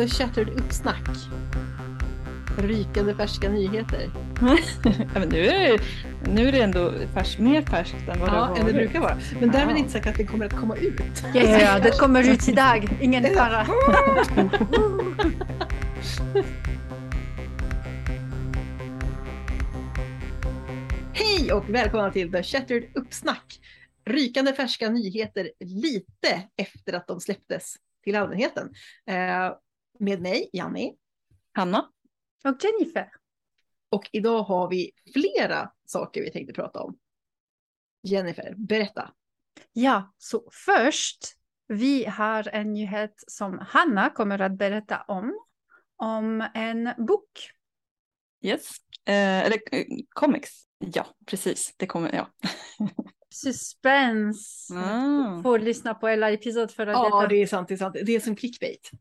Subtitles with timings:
[0.00, 1.08] The Shattered Uppsnack.
[2.58, 4.10] Rykande färska nyheter.
[5.14, 5.80] ja, nu, är det,
[6.30, 8.60] nu är det ändå färs, mer färskt än vad det har Ja, varit.
[8.60, 9.18] än det brukar vara.
[9.40, 9.78] Men därmed Ja.
[9.78, 11.00] inte sagt att det kommer att komma ut.
[11.34, 12.88] Ja, ja, ja, det kommer ut idag.
[13.00, 13.66] Ingen fara.
[21.12, 23.60] Hej och välkomna till The Shattered Uppsnack.
[24.06, 28.70] Rykande färska nyheter lite efter att de släpptes till allmänheten.
[29.06, 29.52] Eh,
[30.00, 30.96] med mig, Janni.
[31.52, 31.90] Hanna?
[32.44, 33.08] Och Jennifer.
[33.90, 36.98] Och idag har vi flera saker vi tänkte prata om.
[38.02, 39.12] Jennifer, berätta.
[39.72, 41.18] Ja, så först.
[41.66, 45.38] Vi har en nyhet som Hanna kommer att berätta om.
[45.96, 47.50] Om en bok.
[48.42, 48.70] Yes.
[49.04, 50.50] Eh, eller eh, comics.
[50.78, 51.74] Ja, precis.
[51.76, 52.28] Det kommer, ja.
[53.34, 54.74] Suspense.
[54.74, 55.42] Ah.
[55.42, 57.28] Får lyssna på hela episod för att Ja, veta.
[57.28, 57.68] det är sant.
[57.68, 57.96] Det är, sant.
[58.06, 58.90] Det är som clickbait.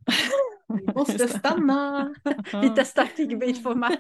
[0.70, 2.16] Vi måste stanna.
[2.62, 4.00] Lite starkt clickbait-format.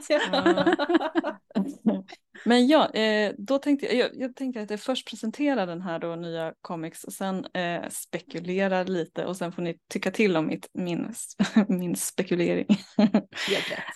[2.45, 5.99] Men ja, eh, då tänkte jag, jag, jag tänkte att jag först presenterar den här
[5.99, 10.47] då nya comics och sen eh, spekulerar lite och sen får ni tycka till om
[10.47, 11.13] mitt, min,
[11.67, 12.67] min spekulering.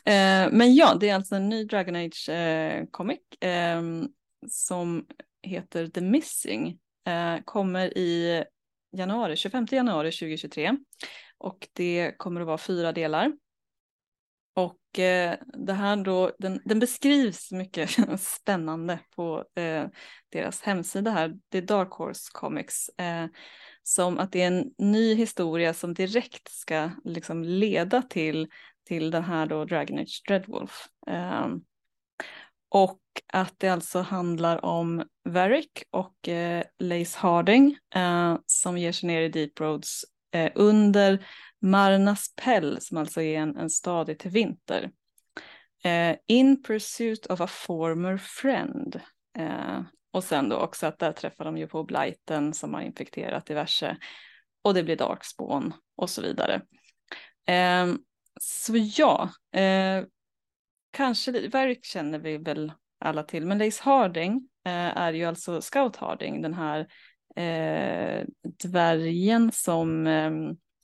[0.05, 3.81] Eh, men ja, det är alltså en ny Dragon Age eh, comic eh,
[4.49, 5.05] som
[5.43, 6.79] heter The Missing.
[7.07, 8.43] Eh, kommer i
[8.97, 10.77] januari, 25 januari 2023
[11.43, 13.33] och det kommer att vara fyra delar.
[14.53, 19.85] Och eh, det här då, den, den beskrivs mycket spännande på eh,
[20.29, 23.25] deras hemsida här, det är Dark Horse Comics, eh,
[23.83, 28.47] som att det är en ny historia som direkt ska liksom leda till,
[28.87, 30.87] till den här då Dragon Age Dreadwolf.
[31.07, 31.47] Eh,
[32.69, 33.01] och
[33.33, 39.21] att det alltså handlar om Varric och eh, Lace Harding eh, som ger sig ner
[39.21, 41.25] i Deep Roads eh, under
[41.61, 44.91] Marnas Pell som alltså är en, en stad i till vinter.
[45.83, 49.01] Eh, in pursuit of a former friend.
[49.37, 53.45] Eh, och sen då också att där träffar de ju på Blighten som har infekterat
[53.45, 53.97] diverse
[54.61, 56.61] och det blir Darkspawn och så vidare.
[57.47, 57.93] Eh,
[58.41, 59.29] så ja,
[59.59, 60.05] eh,
[60.91, 65.95] kanske, Verk känner vi väl alla till, men Lace Harding eh, är ju alltså Scout
[65.95, 66.87] Harding, den här
[67.35, 68.25] eh,
[68.63, 70.31] dvärgen som eh,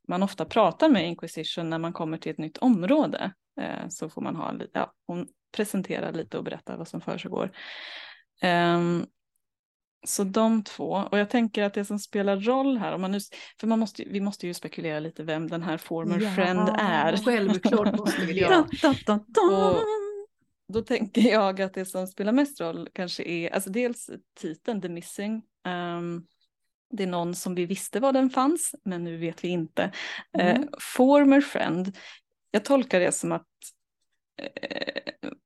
[0.07, 3.31] man ofta pratar med Inquisition när man kommer till ett nytt område.
[3.61, 5.27] Eh, så får man ha, ja, hon
[5.57, 7.51] presenterar lite och berättar vad som försiggår.
[8.41, 9.05] Ehm,
[10.07, 13.19] så de två, och jag tänker att det som spelar roll här, om man nu,
[13.59, 16.29] för man måste, ju- vi måste ju spekulera lite vem den här former Ja.
[16.31, 17.17] friend är.
[17.17, 18.45] Självklart måste vi det.
[19.51, 19.83] Och-
[20.73, 24.09] Då tänker jag att det som spelar mest roll kanske är, alltså dels
[24.39, 25.41] titeln The Missing.
[25.65, 26.23] Ehm,
[26.89, 29.91] det är någon som vi visste var den fanns, men nu vet vi inte.
[30.37, 30.63] Mm.
[30.63, 31.97] Eh, former friend,
[32.51, 33.47] jag tolkar det som att
[34.41, 35.01] eh,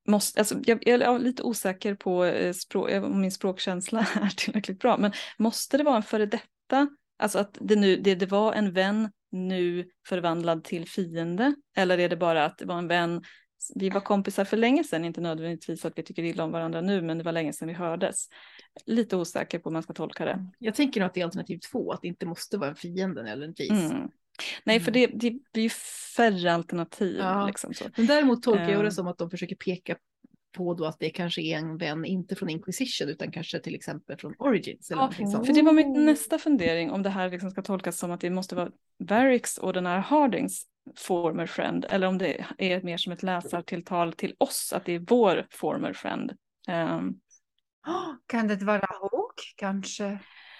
[0.08, 4.36] måste, alltså, jag, jag är lite osäker på eh, språk, eh, om min språkkänsla är
[4.36, 6.88] tillräckligt bra, men måste det vara en före detta,
[7.18, 12.08] alltså att det, nu, det, det var en vän nu förvandlad till fiende, eller är
[12.08, 13.22] det bara att det var en vän
[13.74, 17.02] vi var kompisar för länge sedan, inte nödvändigtvis att vi tycker illa om varandra nu,
[17.02, 18.28] men det var länge sedan vi hördes.
[18.86, 20.46] Lite osäker på hur man ska tolka det.
[20.58, 23.22] Jag tänker nog att det är alternativ två, att det inte måste vara en fiende
[23.22, 23.70] nödvändigtvis.
[23.70, 24.08] Mm.
[24.64, 25.70] Nej, för det, det blir ju
[26.16, 27.16] färre alternativ.
[27.18, 27.46] Ja.
[27.46, 27.84] Liksom så.
[27.96, 28.90] Men däremot tolkar jag det Ehm.
[28.90, 29.96] som att de försöker peka
[30.56, 34.18] på då att det kanske är en vän, inte från Inquisition, utan kanske till exempel
[34.18, 34.90] från Origins.
[34.90, 35.46] Eller Ja, någonting sånt.
[35.46, 38.30] För det var min nästa fundering om det här liksom ska tolkas som att det
[38.30, 43.12] måste vara Varricks och den här Hardings former friend, eller om det är mer som
[43.12, 46.32] ett läsartilltal till oss, att det är vår former friend.
[46.68, 47.14] Ehm,
[48.26, 50.18] Kan det vara Hawk kanske?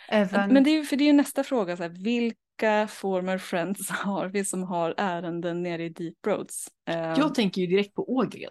[0.08, 0.52] Även...
[0.52, 4.28] Men det är för det är ju nästa fråga, så här, vilka former friends har
[4.28, 6.68] vi som har ärenden nere i Deep Roads?
[6.88, 8.50] Ehm, Jag tänker ju direkt på Ågren.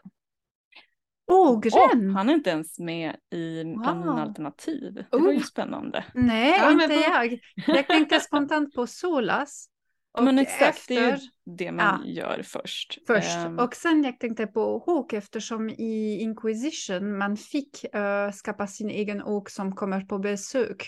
[1.32, 1.72] Ågren?
[2.10, 4.20] åh, han är inte ens med i bland mina Wow.
[4.22, 4.94] alternativ.
[4.94, 5.44] Det var ju Oh.
[5.44, 6.06] spännande.
[6.14, 7.40] Nej, Ja, inte vad- jag.
[7.68, 9.70] Jag tänkte spontant på Solas.
[10.18, 13.00] Och Men exakt, det är efter, ju det man gör först.
[13.08, 13.38] först.
[13.38, 18.90] Ehm, Och sen jag tänkte på Hawk eftersom i Inquisition man fick uh, skapa sin
[18.90, 20.88] egen Hawk som kommer på besök.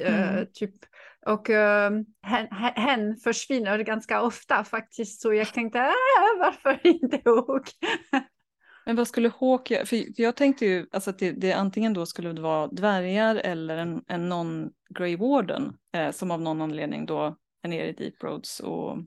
[0.00, 0.46] eh, Mm.
[0.52, 0.74] typ.
[1.26, 1.90] Och eh,
[2.22, 2.46] hen,
[2.76, 5.20] hen, försvinner ganska ofta faktiskt.
[5.20, 5.92] Så jag tänkte, ah,
[6.40, 7.70] varför inte Hawk?
[8.86, 9.86] Men vad skulle Hawk göra?
[9.86, 13.36] För för jag tänkte ju alltså att det, det antingen då skulle det vara dvärgar
[13.36, 17.36] eller en, en non-Grey Warden eh, som av någon anledning då
[17.66, 18.98] är nere i Deep Roads och,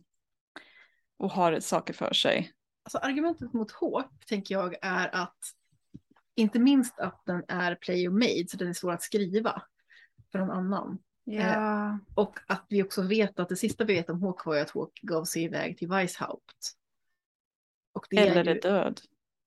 [1.18, 2.52] och har saker för sig.
[2.84, 5.38] Alltså argumentet mot Hawk tänker jag är att
[6.36, 9.62] inte minst att den är player made så den är svår att skriva
[10.32, 11.00] för någon annan.
[11.24, 12.00] Ja.
[12.16, 14.70] Och att vi också vet att det sista vi vet om Hawk var ju att
[14.70, 16.76] Hawk gav sig iväg till Weishaupt.
[17.94, 19.02] Och det Eller är ju, död.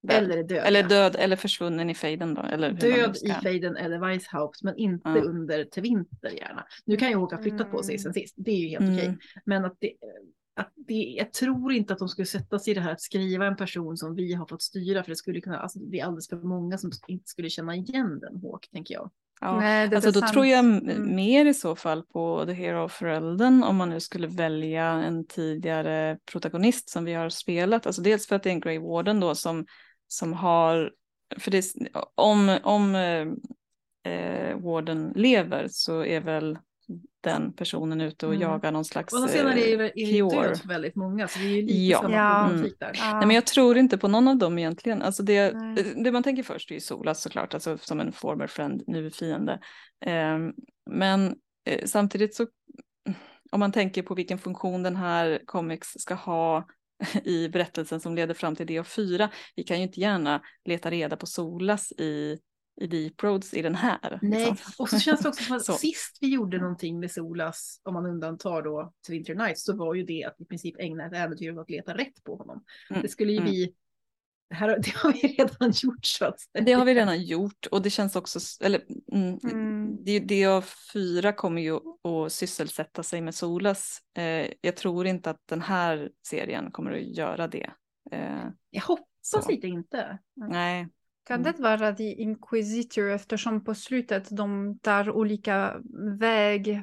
[0.09, 0.63] Eller är död.
[0.67, 0.89] Eller ja.
[0.89, 2.43] död eller försvunnen i fejden då.
[2.43, 5.21] Eller Död i fejden eller Weishaupt, men inte Ja.
[5.21, 6.65] under till vinter gärna.
[6.85, 8.95] Nu kan ju Håkan flyttat på sig sen sist, det är ju helt Mm.
[8.97, 9.19] okej.
[9.45, 9.93] Men att det,
[10.57, 13.47] att det, jag tror inte att de skulle sätta sig i det här att skriva
[13.47, 16.29] en person som vi har fått styra, för det skulle kunna, alltså det är alldeles
[16.29, 19.11] för många som inte skulle känna igen den Håk, tänker jag.
[19.41, 19.61] Ja.
[19.61, 20.33] Nej, det Alltså då sant.
[20.33, 21.15] tror jag Mm.
[21.17, 25.27] mer i så fall på The Hero of Elden om man nu skulle välja en
[25.27, 27.87] tidigare protagonist som vi har spelat.
[27.87, 29.67] Alltså dels för att det är en Grey Warden då som,
[30.13, 30.93] som har,
[31.39, 31.65] för det,
[32.15, 33.27] om, om eh,
[34.13, 36.59] eh, Warden lever så är väl
[37.21, 38.43] den personen ute och Mm.
[38.49, 41.39] jagar någon slags Och sen senare är det, eh, ju död för väldigt många, så
[41.39, 42.01] det är ju lite Ja.
[42.03, 42.45] samma Ja.
[42.49, 42.93] problematik där.
[42.95, 43.19] Ja.
[43.19, 45.03] Nej men jag tror inte på någon av dem egentligen.
[45.03, 45.95] Alltså det, Nej.
[46.05, 49.61] det man tänker först är ju Solas såklart, alltså som en former friend, nu fiende.
[50.05, 50.53] Ehm,
[50.91, 52.47] men eh, samtidigt så,
[53.51, 56.67] om man tänker på vilken funktion den här comics ska ha
[57.25, 61.27] i berättelsen som leder fram till DA4, vi kan ju inte gärna leta reda på
[61.27, 62.39] Solas i,
[62.81, 64.19] i Deep Roads i den här.
[64.23, 64.73] Nej, liksom.
[64.79, 65.73] och så känns det också som att Så.
[65.73, 69.95] sist vi gjorde någonting med Solas, om man undantar då till Winter Nights, så var
[69.95, 72.65] ju det att i princip ägna ett äventyr åt att leta rätt på honom.
[72.91, 73.51] Mm, Det skulle ju mm.
[73.51, 73.75] vi,
[74.53, 76.65] här, har- det har vi redan gjort så att säga.
[76.65, 78.83] Det har vi redan gjort och det känns också, eller
[79.13, 80.05] mm, Mm.
[80.05, 81.75] det, DA4 kommer ju
[82.27, 83.99] att sysselsätta sig med Solas.
[84.17, 87.71] Eh, jag tror inte att den här serien kommer att göra det.
[88.13, 89.51] Eh, Jag hoppas Så.
[89.51, 90.19] lite inte.
[90.37, 90.89] nej,
[91.27, 91.53] Kan Mm.
[91.57, 95.77] det vara The Inquisitor eftersom på slutet de tar olika
[96.19, 96.83] väg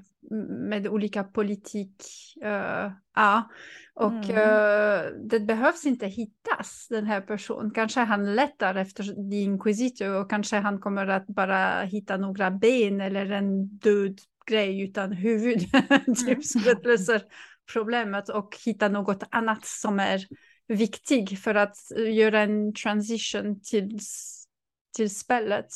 [0.69, 2.04] med olika politik.
[2.44, 3.50] eh, ja,
[3.94, 4.38] och Mm.
[4.38, 7.71] eh, det behövs inte hittas den här personen.
[7.71, 13.01] Kanske han letar efter The Inquisitor och kanske han kommer att bara hitta några ben
[13.01, 15.60] eller en död grej utan huvud.
[16.25, 17.21] typ så det löser
[17.74, 20.21] problemet och hitta något annat som är
[20.68, 24.00] viktig för att eh, göra en transition till,
[24.95, 25.68] till spelet.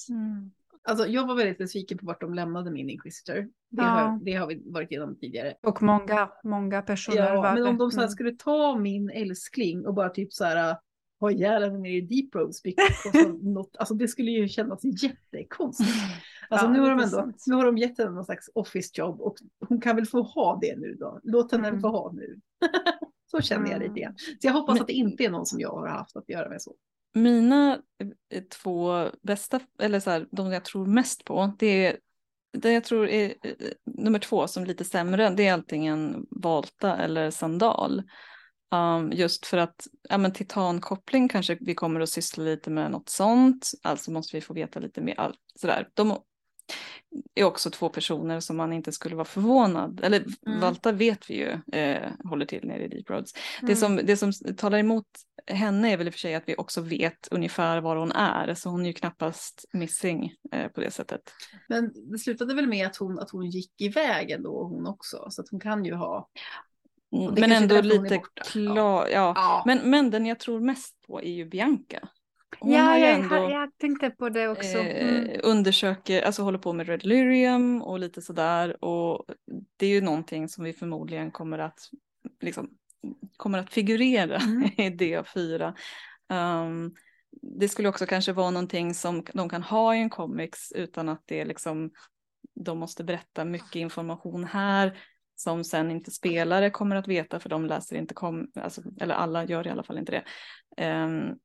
[0.85, 3.35] Alltså, jag var väldigt besviken på vart de lämnade min Inquisitor.
[3.35, 3.83] Det, Ja.
[3.83, 5.53] har, det har vi varit igenom tidigare.
[5.63, 8.12] Och många, många personer Ja, var men om de så här Mm.
[8.12, 10.77] skulle ta min älskling och bara typ så här
[11.19, 12.56] ha ihjäl henne ner i Deep of
[13.41, 15.89] något, alltså det skulle ju kännas jättekonstigt.
[16.50, 17.44] Alltså Ja, nu, har de ändå, sant.
[17.47, 19.35] nu har de gett henne någon slags office job och
[19.69, 21.19] hon kan väl få ha det nu då.
[21.24, 21.81] Låt henne Mm.
[21.81, 22.39] få ha nu.
[23.31, 23.88] så känner jag Mm.
[23.94, 24.15] lite grann.
[24.18, 26.50] Så jag hoppas Men- att det inte är någon som jag har haft att göra
[26.50, 26.74] med så.
[27.13, 27.80] Mina
[28.33, 31.98] eh, två bästa, eller så här, de jag tror mest på, det är
[32.57, 33.54] det jag tror är eh,
[33.86, 38.04] nummer två som är lite sämre, det är antingen volta eller Sandal.
[38.75, 43.10] Um, just för att ja, men titankoppling kanske vi kommer att syssla lite med något
[43.10, 45.19] sånt, alltså måste vi få veta lite mer.
[45.19, 45.89] all- Sådär.
[45.94, 46.18] De
[47.36, 50.60] är också två personer som man inte skulle vara förvånad, eller Mm.
[50.60, 53.33] Valta vet vi ju eh, håller till nere i Deep Roads.
[53.62, 53.75] Det, Mm.
[53.75, 55.06] som, det som talar emot
[55.48, 58.54] henne är väl i och för sig att vi också vet ungefär var hon är,
[58.54, 61.21] så hon är ju knappast missing eh, på det sättet.
[61.68, 65.27] Men det slutade väl med att hon, att hon gick iväg ändå hon också.
[65.30, 66.30] Så att hon kan ju ha.
[67.16, 68.21] Mm, det Men ändå lite
[68.51, 69.33] klar, ja.
[69.36, 69.63] Ja.
[69.66, 72.09] Men, men den jag tror mest på är ju Bianca.
[72.63, 74.77] Hon ja, har ju jag, ändå, jag tänkte på det också.
[74.77, 75.25] Mm.
[75.25, 78.83] eh, undersöker, alltså håller på med Red Lyrium och lite sådär.
[78.83, 79.25] Och
[79.77, 81.80] det är ju någonting som vi förmodligen kommer att,
[82.42, 82.69] liksom,
[83.38, 84.64] kommer att figurera Mm.
[84.78, 85.73] i DA4.
[86.30, 86.95] Um,
[87.42, 91.23] det skulle också kanske vara någonting som de kan ha i en comics utan att
[91.26, 91.92] det är liksom,
[92.56, 94.97] de måste berätta mycket information här
[95.35, 99.45] som sen inte spelare kommer att veta för de läser inte, kom, alltså, eller alla
[99.45, 100.23] gör i alla fall inte det.
[100.85, 101.40] Um,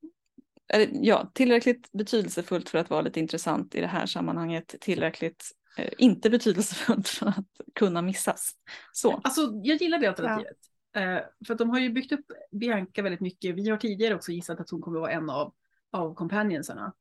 [0.68, 5.44] eller, ja, tillräckligt betydelsefullt för att vara lite intressant i det här sammanhanget, tillräckligt
[5.78, 8.52] eh, inte betydelsefullt för att kunna missas.
[8.92, 9.20] Så.
[9.24, 10.56] Alltså jag gillar det alternativet.
[10.96, 13.54] Eh, för att de har ju byggt upp Bianca väldigt mycket.
[13.54, 15.54] Vi har tidigare också gissat att hon kommer vara en av,
[15.92, 16.92] av companionsarna.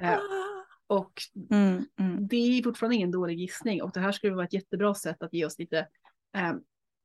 [0.00, 0.18] Eh,
[0.86, 1.12] och
[1.50, 2.28] Mm, mm.
[2.28, 5.32] det är fortfarande ingen dålig gissning och det här skulle vara ett jättebra sätt att
[5.32, 5.78] ge oss lite
[6.36, 6.52] eh,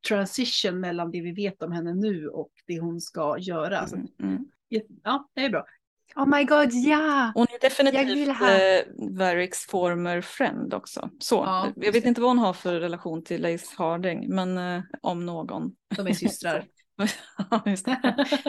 [0.08, 3.86] transition mellan det vi vet om henne nu och det hon ska göra.
[3.86, 4.44] Så, Mm, mm.
[5.02, 5.66] ja, det är bra.
[6.16, 7.32] Oh my god, ja!
[7.34, 11.10] Hon är definitivt eh, Varricks former friend också.
[11.18, 14.82] Så, Ja, jag vet inte vad hon har för relation till Lace Harding, men eh,
[15.00, 15.72] om någon.
[15.96, 16.64] De är systrar.
[17.50, 17.86] Ja, just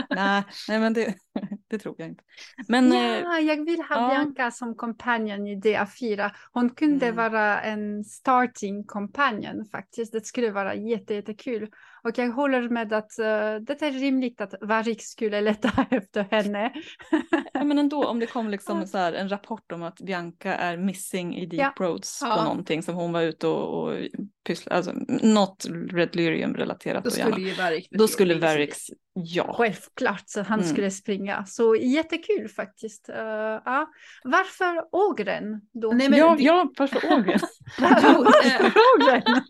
[0.09, 1.15] nej, nej, men det,
[1.69, 2.23] det tror jag inte.
[2.67, 4.09] Men eh, Ja, jag vill ha ja.
[4.09, 6.31] Bianca som companion i DA4.
[6.51, 7.15] Hon kunde Mm.
[7.15, 10.13] vara en starting companion faktiskt.
[10.13, 11.69] Det skulle vara jätte, jättekul.
[12.03, 16.73] Och jag håller med att eh, det är rimligt att Varik skulle leta efter henne.
[17.53, 21.35] Ja, men ändå, om det kom liksom så en rapport om att Bianca är missing
[21.35, 21.85] i Deep Ja.
[21.85, 22.35] Roads Ja.
[22.35, 23.97] på någonting som hon var ute och, och
[24.43, 27.03] pyssla, alltså något Red Lyrium relaterat.
[27.03, 28.79] Då skulle ju Varric då skulle Varix,
[29.13, 29.53] ja.
[29.57, 30.71] Självklart så han Mm.
[30.71, 31.45] skulle springa.
[31.45, 33.09] Så jättekul faktiskt.
[33.09, 33.15] Uh,
[33.65, 33.87] ja.
[34.23, 35.91] Varför ågren då?
[35.91, 37.39] Nej, men ja, det- ja, varför ågren?
[37.79, 38.19] Jo,
[38.97, 39.23] ågren?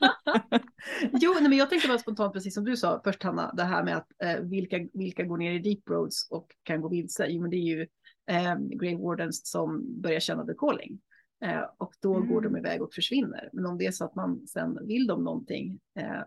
[1.22, 3.84] Jo, nej, men jag tänkte bara spontant, precis som du sa först Hanna, det här
[3.84, 7.28] med att eh, vilka, vilka går ner i deep roads och kan gå vilse.
[7.30, 7.82] Jo, men det är ju
[8.30, 11.00] eh, Grey Wardens som börjar känna the calling.
[11.44, 12.58] Eh, och då går de Mm.
[12.66, 13.50] iväg och försvinner.
[13.54, 16.22] Men om det är så att man sen vill dem någonting, eh,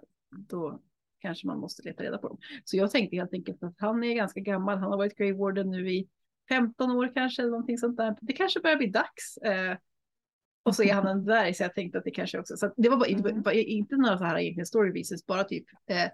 [0.49, 0.81] då
[1.19, 2.39] kanske man måste leta reda på dem.
[2.65, 4.79] Så jag tänkte helt enkelt att han är ganska gammal.
[4.79, 6.09] Han har varit Grey Warden nu i
[6.49, 8.17] 15 år kanske, eller någonting sånt där.
[8.21, 9.37] Det kanske börjar bli dags.
[9.37, 9.77] Eh,
[10.63, 12.89] och så är han en dvärg, så jag tänkte att det kanske också, så det
[12.89, 13.43] var bara, Mm.
[13.43, 16.13] var inte några så här egentligen story reasons, bara typ det,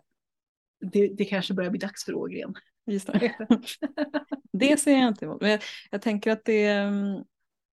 [1.09, 2.55] det kanske börjar bli dags för Ågren.
[2.87, 3.33] Just det.
[4.53, 5.41] det ser jag inte emot.
[5.41, 7.25] Men jag, jag tänker att det, mm,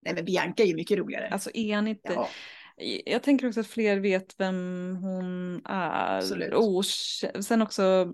[0.01, 1.27] Nej men Bianca är ju mycket roligare.
[1.27, 2.29] alltså är han inte, ja,
[3.05, 6.17] jag tänker också att fler vet vem hon är.
[6.17, 6.53] Absolut.
[6.53, 6.85] Och
[7.45, 8.13] sen också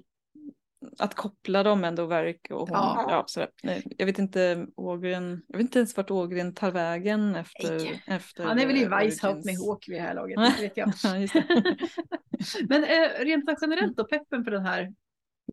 [1.00, 2.70] att koppla dem ändå, Verk och hon.
[2.72, 3.06] Ja.
[3.10, 3.24] Ja.
[3.28, 3.50] sådär.
[3.98, 7.76] Jag vet inte, Ågren, jag vet inte ens vart Ågren tar vägen efter.
[7.76, 8.04] Nej.
[8.08, 10.94] efter han är väl i Weishaupt med Hawk vid det här laget, vet jag.
[12.70, 14.94] Men eh, rent generellt då, peppen för den här.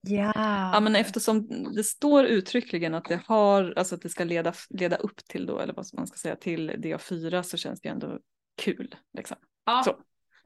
[0.02, 0.32] Ja.
[0.74, 4.96] Ja men eftersom det står uttryckligen att det har, alltså att det ska leda, leda
[4.96, 8.18] upp till då, eller vad man ska säga, till DA4 så känns det ändå
[8.62, 8.94] kul.
[9.16, 9.36] Liksom.
[9.66, 9.96] Ja, Så.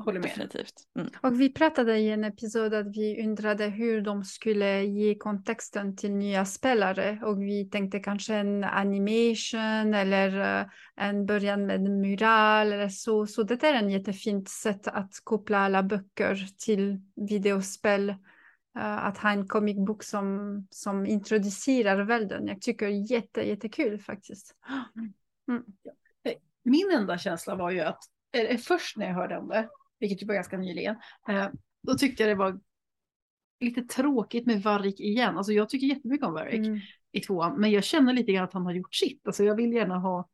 [0.04, 0.28] håller med.
[0.28, 0.75] Definitivt.
[0.98, 1.10] Mm.
[1.22, 6.12] Och vi pratade i en episod att vi undrade hur de skulle ge kontexten till
[6.12, 12.72] nya spelare och vi tänkte kanske en animation eller eh, en början med en mural
[12.72, 13.26] eller så.
[13.26, 18.14] Så det är en jättefint sätt att koppla alla böcker till videospel.
[18.76, 22.47] Eh, att ha en comic book som, som introducerar världen.
[22.47, 24.54] Jag tycker jätte, jättekul faktiskt.
[25.49, 25.64] Mm.
[26.64, 27.99] Min enda känsla var ju att,
[28.33, 29.68] eller först när jag hörde om det,
[29.99, 30.97] vilket ju var ganska nyligen,
[31.28, 31.49] eh,
[31.83, 32.61] då tyckte jag det var
[33.61, 35.37] lite tråkigt med Varrik igen.
[35.37, 36.66] Alltså jag tycker jättemycket om Varrik.
[36.66, 36.80] Mm.
[37.12, 37.61] i tvåan.
[37.61, 39.26] Men jag känner lite grann att han har gjort sitt.
[39.26, 40.28] Alltså jag vill gärna ha...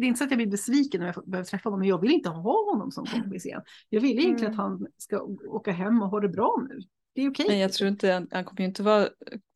[0.00, 2.00] Det är inte så att jag blir besviken när jag behöver träffa honom, men jag
[2.00, 3.62] vill inte ha honom som kompis igen.
[3.88, 4.60] Jag vill egentligen Mm.
[4.64, 6.78] att han ska åka hem och ha det bra nu.
[7.14, 7.46] Det är okej.
[7.48, 9.08] Men jag tror inte, han- kommer ju inte vara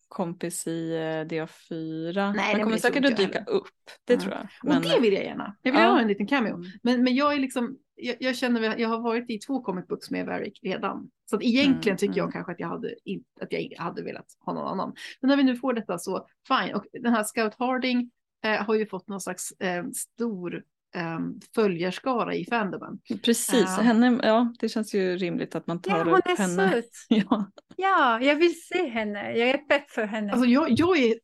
[0.09, 2.33] kompis i eh, DA4.
[2.37, 3.67] Nej, han kommer säkert att jag dyka upp,
[4.05, 4.21] det Ja.
[4.21, 4.43] tror jag.
[4.43, 5.57] Och Men, det vill jag gärna.
[5.63, 5.89] Jag vill Ja.
[5.91, 6.55] ha en liten cameo.
[6.55, 6.67] Mm.
[6.83, 10.11] Men, men jag är liksom, jag, jag känner, jag har varit i två comic books
[10.11, 11.11] med Varric redan.
[11.31, 12.33] Så att egentligen Mm, tycker jag mm.
[12.33, 12.95] kanske att jag, hade,
[13.41, 14.95] att jag hade velat ha någon annan.
[15.21, 16.75] Men när vi nu får detta så fine.
[16.75, 18.11] Och den här Scout Harding
[18.49, 20.55] har ju fått någon slags eh, stor
[20.97, 21.19] eh,
[21.55, 22.99] följarskara i fandomen.
[23.25, 23.83] Precis, Ja.
[23.83, 26.71] henne, ja det känns ju rimligt att man Ja, tar hon upp är henne.
[26.73, 26.85] söt.
[27.09, 27.51] Ja.
[27.77, 29.37] Ja, jag vill se henne.
[29.39, 30.33] Jag är pepp för henne.
[30.33, 31.15] Alltså jag, jag är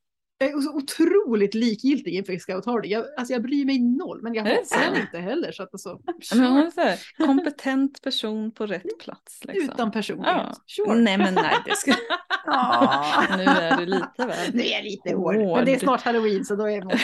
[0.45, 2.91] jag är så otroligt likgiltig inför Scout Harding.
[2.91, 5.53] Jag, alltså jag bryr mig noll, men jag det henne inte heller.
[5.53, 6.01] Så att alltså,
[6.35, 6.83] Men hon sure.
[6.87, 9.45] är kompetent person på rätt plats.
[9.45, 9.71] Liksom.
[9.75, 10.37] Utan personlighet.
[10.37, 10.55] Ja.
[10.67, 11.01] Sure.
[11.01, 11.95] Nej men nej, det ska...
[12.47, 13.37] Åh.
[13.37, 14.55] nu är du lite väl.
[14.55, 15.81] Nu är jag lite hård, men det är Hård.
[15.81, 16.99] snart halloween så då är man...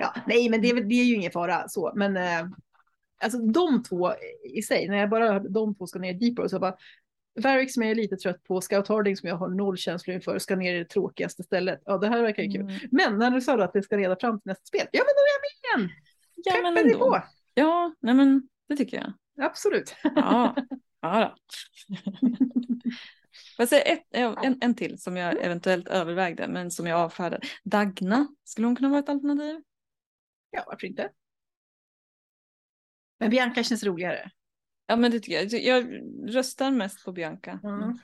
[0.00, 2.46] ja, nej, men det är, det är ju ingen fara så, men eh,
[3.22, 4.12] alltså de två
[4.54, 6.74] i sig, när jag bara de två ska ner deeper så bara
[7.34, 10.38] Varric som jag är lite trött på, Scout Harding som jag har noll känslor inför,
[10.38, 11.82] ska ner i det tråkigaste stället.
[11.84, 12.60] Ja, det här verkar ju kul.
[12.60, 12.78] Mm.
[12.90, 15.20] Men när du sa att det ska leda fram till nästa spel, ja men då
[15.20, 15.96] är jag med igen!
[16.34, 17.10] Ja men Peppen är ändå.
[17.10, 17.22] på!
[17.54, 19.12] Ja, nej men det tycker jag.
[19.46, 19.94] Absolut.
[20.02, 20.56] Ja,
[21.00, 21.34] ja
[23.58, 23.64] då.
[23.84, 27.46] Ett, en, en till som jag eventuellt övervägde men som jag avfärdade.
[27.64, 29.62] Dagna, skulle hon kunna vara ett alternativ?
[30.50, 31.10] Ja, varför inte?
[33.18, 34.30] Men Bianca känns roligare.
[34.90, 35.62] Ja men det tycker jag.
[35.62, 36.00] Jag
[36.34, 37.60] röstar mest på Bianca.
[37.64, 37.98] Mm.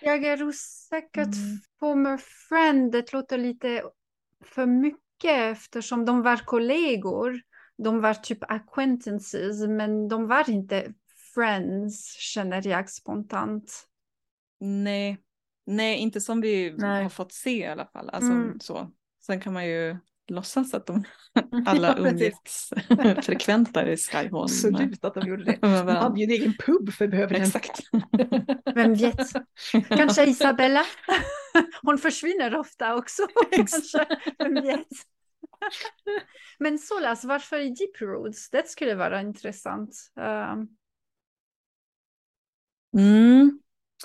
[0.00, 1.22] Jag är osäker.
[1.22, 1.34] Mm.
[1.80, 2.16] Former
[2.48, 3.82] friend, det låter lite
[4.44, 7.40] för mycket eftersom de var kollegor.
[7.78, 10.94] De var typ acquaintances, men de var inte
[11.34, 13.88] friends, känner jag spontant.
[14.60, 15.18] Nej.
[15.66, 17.02] Nej, inte som vi Nej.
[17.02, 18.10] har fått se i alla fall.
[18.10, 18.60] Alltså, Mm.
[18.60, 18.92] så.
[19.26, 19.96] Sen kan man ju
[20.30, 21.04] låtsas att de
[21.66, 22.70] alla Ja, umgicks
[23.22, 24.44] frekvent där i Skyholm.
[24.44, 25.58] Absolut att de gjorde det.
[25.60, 27.34] De hade ju en egen pub för behöver.
[27.34, 27.80] Exakt.
[28.74, 29.32] Vem vet?
[29.88, 30.84] Kanske Isabella?
[31.82, 33.26] Hon försvinner ofta också.
[33.50, 34.06] Kanske.
[34.38, 34.86] Vem vet?
[36.58, 38.50] Men Solas, varför i Deep Roads?
[38.50, 39.96] Det skulle vara intressant.
[40.52, 40.68] Um,
[42.96, 43.60] Mm.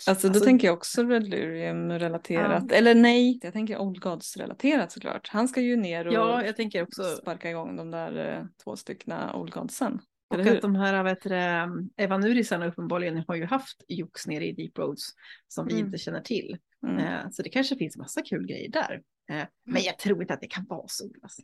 [0.08, 2.72] Alltså då Alltså- tänker jag också Red Lyrium relaterat.
[2.72, 5.28] Eller nej, jag tänker Old Gods relaterat såklart.
[5.32, 7.04] Han ska ju ner och Ja, jag tänker också.
[7.04, 10.00] sparka igång de där eh, två styckna Old Godsen.
[10.30, 10.56] Och hur?
[10.56, 14.78] att de här vet du, det, evanurisarna uppenbarligen har ju haft jox nere i Deep
[14.78, 15.10] Roads
[15.48, 15.86] som vi Mm.
[15.86, 16.58] inte känner till.
[16.88, 16.98] Mm.
[16.98, 19.02] Eh, så det kanske finns massa kul grejer där.
[19.32, 21.10] Eh, men jag tror inte att det kan vara så.
[21.24, 21.42] Alltså.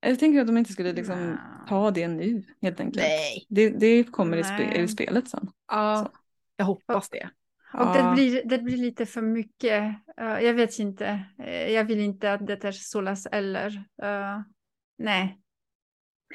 [0.00, 1.64] Jag tänker att de inte skulle liksom Nja.
[1.68, 3.02] ta det nu helt enkelt.
[3.04, 3.46] Nej.
[3.48, 5.48] Det, det kommer i, spe, i spelet sen.
[5.68, 6.12] Ja,
[6.56, 7.28] jag hoppas det.
[7.74, 8.12] Och det Ja.
[8.14, 9.94] blir, det blir lite för mycket.
[10.20, 11.24] Eh, jag vet inte.
[11.38, 13.66] Eh, jag vill inte att det är Solas eller.
[14.02, 14.40] Eh,
[14.98, 15.40] nej.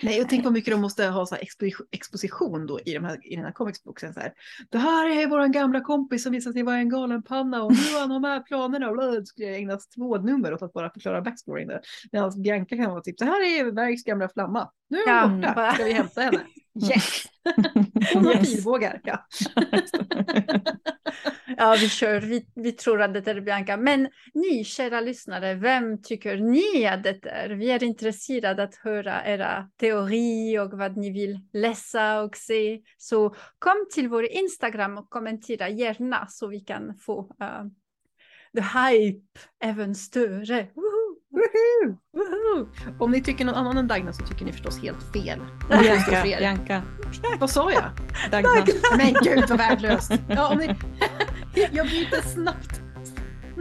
[0.04, 3.32] Nej, och tänk vad mycket de måste ha så expo- exposition då i, de här,
[3.32, 4.14] i den här comicsboxen.
[4.14, 4.34] Så här.
[4.70, 7.78] Det här är vår gamla kompis som visade sig vara en galen panna och nu
[7.94, 8.90] har han de här planerna.
[8.90, 11.82] Och då skulle jag ägna två nummer åt att bara förklara backstoryn där.
[12.12, 14.70] Medan Bianca kan vara typ, det här är Verks gamla flamma.
[14.90, 16.40] Nu är hon Ja, borta, ska vi hämta henne?
[16.90, 17.24] Yes!
[18.14, 18.56] Hon har Yes.
[18.56, 19.02] pilbågar.
[19.04, 19.26] Ja.
[21.62, 22.20] Ja, vi kör.
[22.20, 23.78] Vi, vi tror att det är Bianca.
[23.78, 27.50] Men ni, kära lyssnare, vem tycker ni att det är?
[27.50, 32.82] Vi är intresserade att höra era teorier och vad ni vill läsa och se.
[32.98, 37.68] Så kom till vår Instagram och kommentera gärna så vi kan få uh,
[38.56, 40.68] the hype även större.
[40.76, 41.12] Woho!
[43.00, 45.40] Om ni tycker någon annan än Dagna så tycker ni förstås helt fel.
[45.70, 46.24] Bianca.
[46.24, 46.82] Bianca,
[47.40, 47.92] Vad sa jag?
[48.32, 48.66] Dagna.
[48.98, 50.12] Men gud vad värdelöst.
[50.30, 50.76] Ja, om ni...
[51.72, 52.82] jag byter snabbt,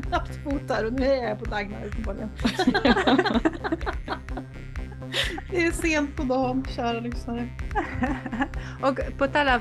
[0.07, 2.31] snabbt fot här och nu är jag på Dagmar uppenbarligen.
[5.51, 7.49] Det är sent på dagen, kära lyssnare.
[8.83, 9.61] och på tal av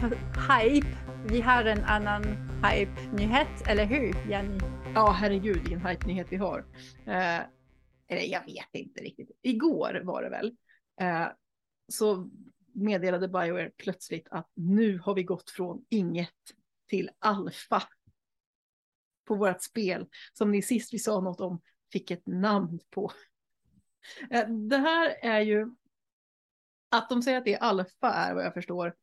[0.60, 0.88] hype,
[1.28, 2.24] vi har en annan
[2.64, 4.60] hype-nyhet, eller hur Jenny?
[4.96, 6.66] Ja, herregud vilken hype-nyhet vi har.
[7.06, 7.40] Eh,
[8.08, 9.32] eller jag vet inte riktigt.
[9.42, 10.56] Igår var det väl.
[11.02, 11.28] Eh,
[11.88, 12.30] så
[12.74, 16.30] meddelade Bioware plötsligt att nu har vi gått från inget
[16.90, 17.84] till alfa.
[19.30, 23.12] På vårt spel som ni sist vi sa något om fick ett namn på.
[24.30, 25.68] Eh, det här är ju
[26.90, 28.96] att de säger att det är alfa är vad jag förstår.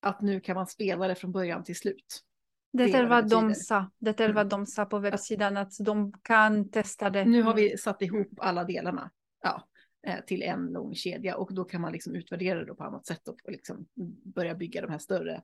[0.00, 2.22] Att nu kan man spela det från början till slut.
[2.72, 3.90] Det är vad de sa.
[3.98, 7.24] Det är vad de sa på webbsidan att de kan testa det.
[7.24, 9.10] Nu har vi satt ihop alla delarna
[9.42, 9.68] ja,
[10.06, 13.28] eh, till en lång kedja och då kan man liksom utvärdera det på annat sätt
[13.28, 13.86] och liksom
[14.24, 15.42] börja bygga de här större,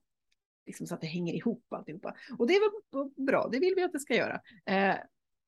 [0.69, 2.15] liksom så att det hänger ihop alltihopa.
[2.39, 4.41] Och det är väl bra, det vill vi att det ska göra.
[4.67, 4.97] Eh,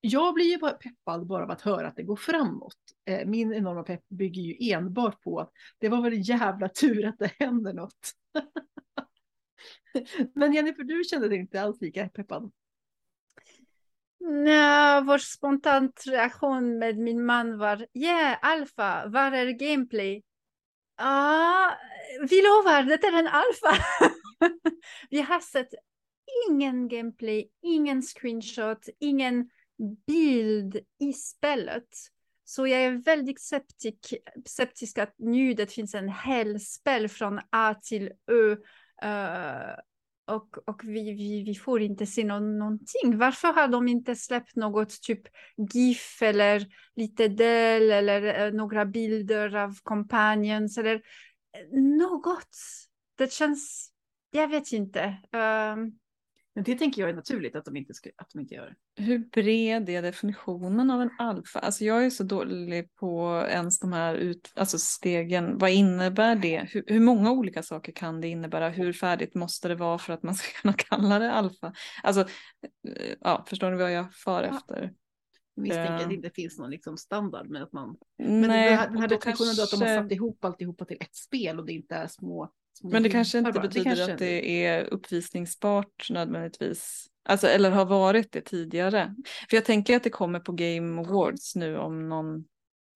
[0.00, 2.76] jag blir ju bara peppad bara av att höra att det går framåt.
[3.04, 7.06] Eh, min enorma pepp bygger ju enbart på att det var väl en jävla tur
[7.06, 8.12] att det händer något.
[10.34, 12.52] Men Jennifer, du kände dig inte alls lika peppad.
[14.20, 20.22] Nja, vår spontant reaktion med min man var yeah, alfa, var är gameplay?
[20.96, 21.74] Ja,
[22.30, 23.84] vi lovar, det är en alfa.
[25.10, 25.74] vi har sett
[26.48, 29.50] ingen gameplay, ingen screenshot, ingen
[30.06, 31.88] bild i spelet.
[32.44, 34.14] Så jag är väldigt septik,
[34.46, 38.56] septisk att nu det finns en hel spel från A till Ö.
[39.04, 39.74] Uh,
[40.26, 43.18] och och vi, vi, vi får inte se någon, någonting.
[43.18, 45.22] Varför har de inte släppt något typ
[45.72, 52.56] GIF eller lite del eller uh, några bilder av companions eller eh, något?
[53.14, 53.89] Det känns,
[54.30, 55.00] jag vet inte.
[55.32, 55.92] Ehm,
[56.54, 58.74] Men det tänker jag är naturligt att de inte, ska, att de inte gör.
[58.96, 61.58] Hur bred är definitionen av en alfa?
[61.58, 65.58] Alltså jag är så dålig på ens de här ut, alltså stegen.
[65.58, 66.68] Vad innebär det?
[66.70, 68.68] Hur, hur många olika saker kan det innebära?
[68.68, 71.72] Hur färdigt måste det vara för att man ska kunna kalla det alfa?
[72.02, 74.56] Alltså, eh, ja, förstår ni vad jag far Ja.
[74.56, 74.94] efter?
[75.54, 77.96] Jag misstänker att det inte finns någon liksom standard med att man...
[78.18, 80.44] Men Nej, här, den här och då definitionen då att de har kanske- satt ihop
[80.44, 82.52] alltihopa till ett spel och det inte är små...
[82.82, 83.62] Men det kanske inte bara.
[83.62, 87.06] betyder kanske- att det är uppvisningsbart nödvändigtvis.
[87.24, 89.14] Alltså, eller har varit det tidigare.
[89.50, 92.44] För jag tänker att det kommer på Game Awards nu om någon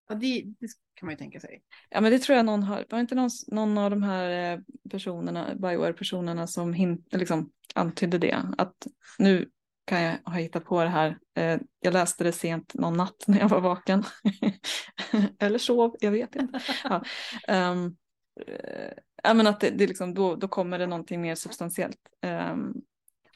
[0.09, 1.62] Ja, det, det kan man ju tänka sig.
[1.90, 4.61] Ja men det tror jag någon har, var inte någon, någon av de här eh,
[4.90, 8.87] personerna, Bioware-personerna som hint, liksom antydde det, att
[9.18, 9.49] nu
[9.87, 11.18] kan jag ha hittat på det här.
[11.37, 14.05] Eh, jag läste det sent någon natt när jag var vaken.
[15.38, 16.61] Eller sov, jag vet inte.
[16.85, 17.03] Ja,
[17.49, 17.75] eh,
[19.23, 21.99] ja men att det, det liksom, då, då kommer det någonting mer substantiellt.
[22.23, 22.73] Ehm,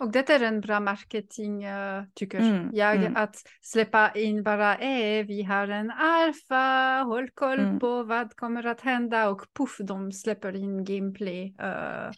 [0.00, 2.96] Och det är en bra marketing, eh, tycker Mm, jag.
[2.96, 3.16] mm.
[3.16, 7.78] Att släppa in bara, eh, vi har en alfa, håll koll Mm.
[7.78, 11.54] på vad kommer att hända och puff, de släpper in gameplay.
[11.60, 12.10] eh.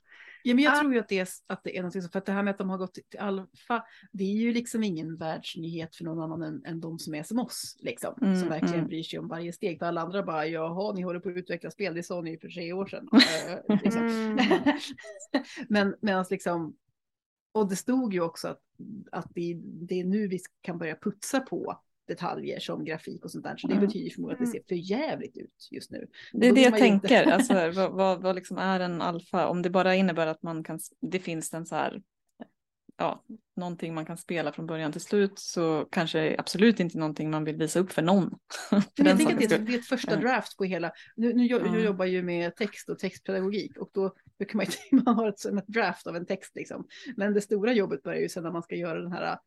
[0.43, 2.27] Ja, men jag tror ju att det, är, att det är någonting som, för att
[2.27, 5.97] det här med att de har gått till alfa, det är ju liksom ingen världsnyhet
[5.97, 8.87] för någon annan än, än de som är som oss, liksom, Mm, som verkligen mm.
[8.87, 9.79] bryr sig om varje steg.
[9.79, 12.39] För alla andra bara, jaha, ni håller på att utveckla spel, det sa ni ju
[12.39, 13.09] för tre år sedan.
[13.13, 14.07] Eh, liksom.
[14.07, 14.39] Mm.
[15.69, 16.77] men medan liksom,
[17.53, 18.61] och det stod ju också att,
[19.13, 23.45] att det, det är nu vi kan börja putsa på detaljer som grafik och sånt
[23.45, 23.57] där.
[23.57, 23.87] Så det Mm.
[23.87, 26.07] betyder förmodligen att det ser för jävligt ut just nu.
[26.33, 29.47] det är det jag ju inte- tänker, alltså, vad, vad, vad liksom är en alfa?
[29.49, 32.03] Om det bara innebär att man kan, det finns en så här,
[32.97, 33.25] ja,
[33.57, 37.57] någonting man kan spela från början till slut så kanske absolut inte någonting man vill
[37.57, 38.31] visa upp för någon.
[38.71, 40.21] för Men jag den tänker att det, är- det är ett första Ja.
[40.21, 41.67] draft på hela, nu, nu, jag, Ja.
[41.75, 45.45] jag jobbar ju med text och textpedagogik och då brukar man ju man har ett,
[45.45, 46.87] ett draft av en text liksom.
[47.17, 49.39] Men det stora jobbet börjar ju sen när man ska göra den här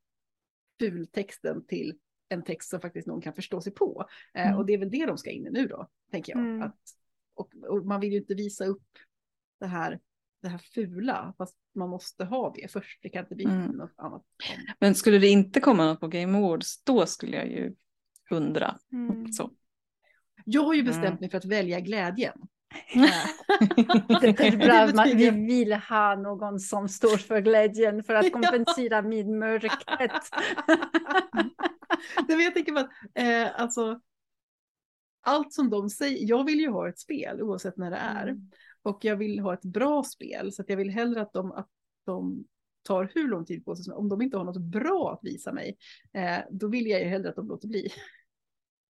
[0.79, 1.93] fultexten till
[2.29, 4.05] en text som faktiskt någon kan förstå sig på.
[4.33, 4.57] Eh, Mm.
[4.59, 6.39] och det är väl det de ska in i nu då, tänker jag.
[6.41, 6.61] Mm.
[6.61, 6.77] Att,
[7.35, 8.87] och, och man vill ju inte visa upp
[9.59, 9.99] det här,
[10.41, 12.99] det här fula, fast man måste ha det först.
[13.01, 13.71] Det kan inte bli Mm.
[13.71, 14.23] något annat.
[14.79, 17.75] Men skulle det inte komma något på Game Awards då skulle jag ju
[18.31, 18.79] undra.
[18.91, 19.31] Mm.
[19.31, 19.51] Så.
[20.45, 21.17] Jag har ju bestämt Mm.
[21.19, 22.41] mig för att välja glädjen.
[24.21, 28.31] Det är bra, Det man, vi vill ha någon som står för glädjen för att
[28.31, 30.11] kompensera min mörkhet.
[32.27, 33.99] Nej, men jag tänker att eh, alltså,
[35.21, 38.27] allt som de säger, jag vill ju ha ett spel oavsett när det är.
[38.27, 38.51] Mm.
[38.83, 41.69] Och jag vill ha ett bra spel så att jag vill hellre att de, att
[42.05, 42.45] de
[42.83, 43.93] tar hur lång tid på sig.
[43.93, 45.77] Om de inte har något bra att visa mig,
[46.13, 47.89] eh, då vill jag ju hellre att de låter bli.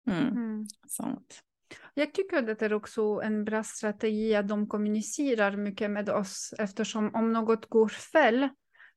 [0.07, 0.67] Mm, Mm.
[0.89, 1.43] sant.
[1.95, 6.55] Jag tycker att det är också en bra strategi att de kommunicerar mycket med oss
[6.59, 8.49] eftersom om något går fel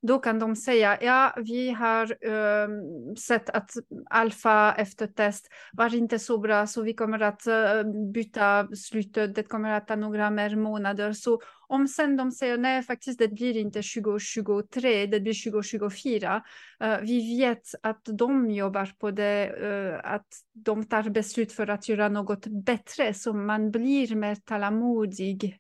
[0.08, 3.72] då kan de säga ja, vi har ehm, sett att
[4.10, 7.84] alfa efter test var inte så bra så vi kommer att eh,
[8.14, 9.36] byta slutet.
[9.36, 11.14] Det kommer att ta några mer månader.
[11.14, 16.44] Så om sen de säger nej, faktiskt det blir inte 2023, det blir 2024.
[16.80, 21.90] eh, vi vet att de jobbar på det, eh, att de tar beslut för att
[21.90, 25.60] göra något bättre så man blir mer tålamodig.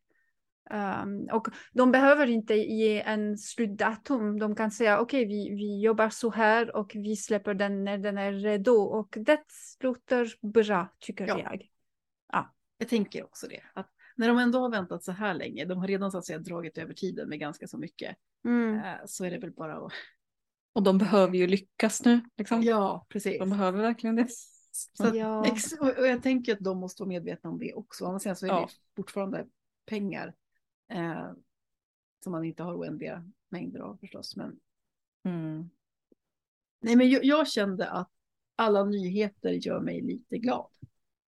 [0.70, 4.40] Um, och de behöver inte ge en slutdatum.
[4.40, 8.18] De kan säga okej, vi, vi jobbar så här och vi släpper den när den
[8.18, 8.72] är redo.
[8.72, 9.42] Och det
[9.80, 11.40] låter bra, tycker Ja.
[11.40, 11.70] jag.
[12.78, 13.62] Jag tänker också det.
[13.74, 16.40] Att när de ändå har väntat så här länge, de har redan så att säga
[16.40, 18.76] dragit över tiden med ganska så mycket, Mm.
[18.80, 19.92] eh, så är det väl bara att...
[20.74, 22.22] Och de behöver ju lyckas nu.
[22.38, 22.62] Liksom.
[22.62, 23.40] Ja, precis.
[23.40, 24.28] De behöver verkligen det.
[24.94, 25.52] Så Ja.
[25.80, 28.06] och, jag tänker att de måste vara medvetna om det också.
[28.06, 28.60] Annars så är Ja.
[28.70, 29.48] det fortfarande
[29.86, 30.36] pengar
[30.92, 31.32] eh,
[32.24, 34.36] som man inte har oändliga mängder av förstås.
[34.36, 34.60] Men,
[35.24, 35.70] Mm.
[36.82, 38.12] nej, men jag, jag kände att
[38.56, 40.70] alla nyheter gör mig lite glad.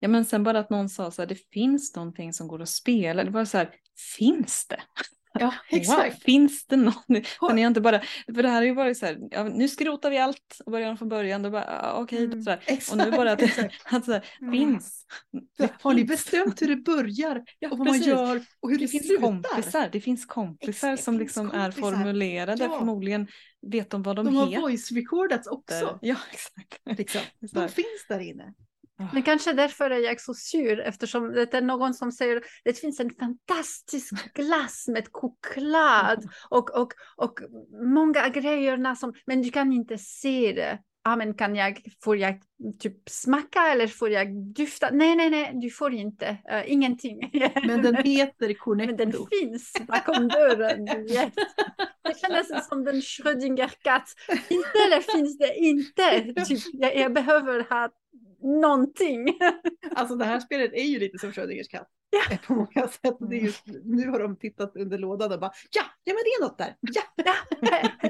[0.01, 2.69] Ja men sen bara att någon sa så här, det finns någonting som går att
[2.69, 3.25] spela.
[3.25, 3.71] Det var så här,
[4.19, 4.81] finns det?
[5.39, 6.95] Ja, Wow, finns det någon?
[7.39, 8.01] Har- jag inte bara,
[8.35, 10.97] för det här har ju varit så här, ja, nu skrotar vi allt och börjar
[10.97, 11.43] från början.
[11.43, 12.43] Då bara, ah, okej, Mm.
[12.43, 12.61] så här.
[12.67, 13.75] Exakt, Och nu bara att, exakt.
[13.93, 14.53] att så här, Mm.
[14.53, 15.07] finns.
[15.59, 18.07] Det Har ni bestämt hur det börjar Ja, och vad precis.
[18.07, 19.23] man gör och hur det, Det finns slutar?
[19.27, 21.91] kompisar, det finns kompisar Exakt, som liksom finns är kompisar.
[21.91, 22.79] formulerade, Ja.
[22.79, 23.29] förmodligen
[23.67, 24.61] vet de vad de, De har heter.
[24.63, 25.99] voice recordats också.
[26.03, 26.99] Ja, exakt.
[26.99, 27.21] Liksom.
[27.53, 28.55] De finns där inne.
[29.13, 33.01] Men kanske därför är jag så sur eftersom det är någon som säger det finns
[33.01, 37.41] en fantastisk glass med choklad och, och, och
[37.95, 40.79] många grejerna som, men du kan inte se det.
[41.05, 42.41] Ja, men kan jag, får jag
[42.79, 44.91] typ smaka eller får jag dufta?
[44.93, 46.37] Nej, nej, nej, du får inte.
[46.53, 47.31] Uh, ingenting.
[47.67, 49.27] Men den heter Men den Cornetto.
[49.41, 50.85] finns bakom dörren.
[50.85, 51.35] vet.
[52.03, 54.09] Det känns som den Schrödinger-katt.
[54.49, 56.45] Inte eller finns det inte.
[56.45, 57.91] Typ, jag, jag behöver ha
[58.41, 59.39] någonting.
[59.97, 61.89] Alltså det här spelet är ju lite som Schrödingers katt.
[62.11, 62.37] Ja.
[62.47, 63.17] På många sätt.
[63.31, 66.31] Det är just, nu har de tittat under lådan och bara ja, ja men det
[66.31, 66.77] är något där.
[66.81, 67.03] Ja.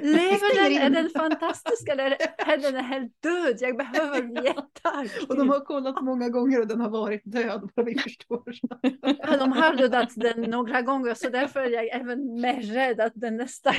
[0.01, 0.97] Lever stänger den?
[0.97, 3.57] Är den fantastisk eller är den helt död?
[3.61, 5.27] Jag behöver veta.
[5.29, 7.71] Och de har kollat många gånger och den har varit död.
[7.75, 8.55] Vad vi förstår.
[9.03, 13.13] Ja, de har dödat den några gånger så därför är jag även mer rädd att
[13.15, 13.73] den nästa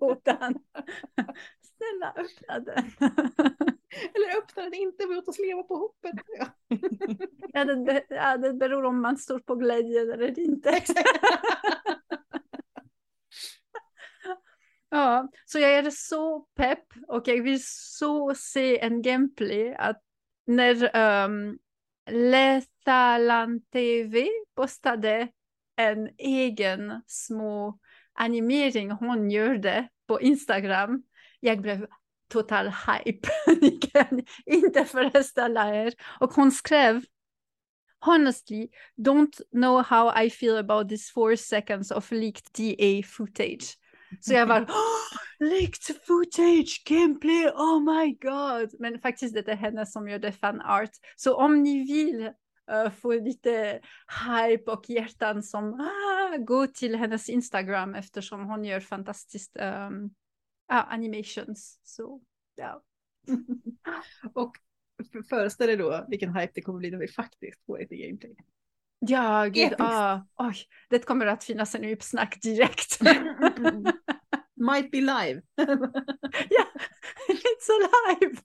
[0.00, 0.54] lådan.
[1.76, 2.84] Snälla öppna den.
[4.14, 6.14] Eller öppnar den inte, låt oss leva på hoppet.
[6.38, 7.64] Ja.
[7.64, 10.80] Det, ja, det beror om man står på glädjen eller inte.
[14.88, 20.02] Ja, så jag är så pepp och jag vill så se en gameplay att
[20.46, 21.58] när um,
[22.10, 25.28] Lethalan TV postade
[25.76, 27.78] en egen små
[28.16, 31.02] animering hon gjorde på Instagram.
[31.40, 31.86] Jag blev
[32.32, 33.28] total hype.
[33.60, 35.94] Ni kan inte föreställa er.
[36.20, 37.04] Och hon skrev
[38.00, 43.78] Honestly, don't know how I feel about this four seconds of leaked DA footage.
[44.20, 48.80] Så jag var oh, leaked footage, gameplay, oh my god.
[48.80, 50.90] Men faktiskt det är henne som gjorde fanart.
[51.16, 52.30] Så om ni vill
[53.00, 53.80] få lite
[54.26, 60.10] hype och hjärtan som ah, gå till hennes Instagram eftersom hon gör fantastiskt um,
[60.68, 61.80] animations.
[61.82, 62.20] Så
[62.54, 62.82] ja.
[64.34, 64.56] Och
[65.28, 68.36] föreställ dig då vilken hype det kommer bli när vi faktiskt får lite gameplay.
[68.98, 70.56] Ja, gud, ah, oj,
[70.90, 73.00] det kommer att finnas en uppsnack direkt.
[74.54, 75.42] Might be live.
[77.28, 78.36] It's alive!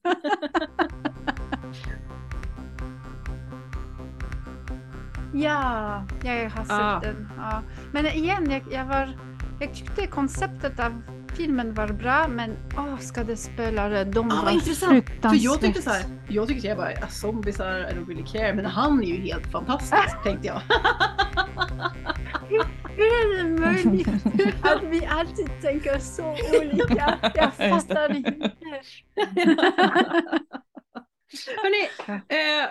[5.34, 7.00] Ja, jag har sett Ah.
[7.00, 7.30] den.
[7.38, 7.62] Ja.
[7.94, 9.18] Men igen, jag, jag, var,
[9.60, 11.02] jag tyckte konceptet av
[11.36, 15.10] filmen var bra, men åh, skådespelare, de Ah, var intressant.
[15.22, 18.54] För jag tyckte så här, jag tyckte jag bara, "Ah, zombisar, I don't really care.
[18.54, 20.62] Men han är ju helt fantastisk, tänkte jag.
[22.96, 24.08] Hur är det möjligt
[24.62, 27.18] att vi alltid tänker så olika?
[27.36, 28.32] Jag fattar inte.
[31.58, 32.70] Hörrni, eh,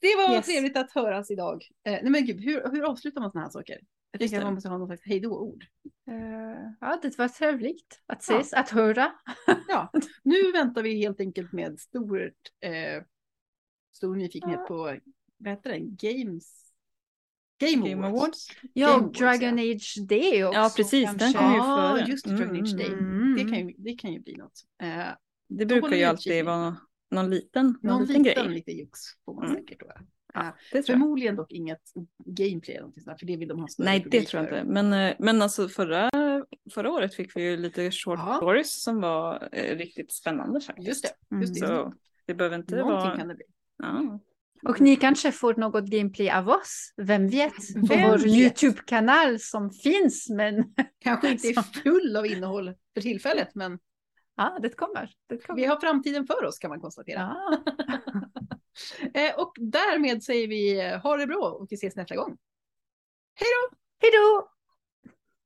[0.00, 0.46] det var Yes.
[0.46, 1.64] trevligt att höras idag.
[1.84, 3.78] Eh, nej men gud, hur, hur avslutar man sådana här saker?
[4.10, 5.64] Jag Just tänker att man måste ha något slags hejdå-ord.
[6.10, 8.34] Eh, ja, det var trevligt att Ja.
[8.40, 9.12] ses, att höra.
[9.68, 12.20] Ja, nu väntar vi helt enkelt med stort,
[12.60, 13.02] eh,
[13.92, 14.66] stor nyfikenhet Ja.
[14.66, 14.76] på,
[15.36, 16.60] vad heter det, Games?
[17.58, 18.22] Game, Game Awards.
[18.22, 18.48] Awards.
[18.72, 19.74] Ja, Game Awards, Dragon ja.
[19.74, 20.58] Age Day också.
[20.58, 22.10] Ja, precis, den kom ju Ja, före.
[22.10, 22.86] just det, Dragon Age Day.
[22.92, 23.34] Mm.
[23.36, 24.60] Det, kan ju, det kan ju bli något.
[24.82, 25.06] Eh,
[25.48, 26.76] Det brukar ju alltid vara
[27.14, 28.54] någon liten, någon, någon liten, liten grej.
[28.54, 29.56] lite jox får man Mm.
[29.56, 29.86] säkert då.
[30.34, 30.82] Ja, det.
[30.82, 31.80] Förmodligen dock inget
[32.24, 34.72] gameplay eller någonting för det vill de ha större Nej, det tror jag inte.
[34.72, 36.10] Men, eh, men alltså förra,
[36.74, 38.36] förra året fick vi ju lite short Ja.
[38.36, 40.88] stories som var eh, riktigt spännande faktiskt.
[40.88, 41.40] Just det, Mm.
[41.42, 41.60] just det.
[41.60, 41.94] Just Så
[42.26, 43.16] det behöver inte Någonting vara...
[43.16, 43.44] kan det bli.
[43.78, 44.20] Ja.
[44.68, 47.52] Och ni kanske får något gameplay av oss, vem vet?
[47.80, 48.26] På Vem vår?
[48.26, 50.64] YouTube-kanal som finns, men
[51.00, 53.78] Kanske inte är full av innehåll för tillfället, men
[54.36, 55.10] ja, det kommer.
[55.28, 55.60] Det kommer.
[55.60, 57.18] vi har framtiden för oss kan man konstatera.
[57.18, 57.58] Ja.
[59.14, 62.36] Eh, och därmed säger vi eh, ha det bra och vi ses nästa gång.
[64.00, 64.53] Hej då!